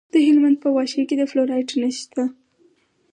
د 0.13 0.15
هلمند 0.27 0.57
په 0.63 0.69
واشیر 0.75 1.03
کې 1.09 1.15
د 1.17 1.23
فلورایټ 1.31 1.69
نښې 1.79 1.93
شته. 2.01 2.23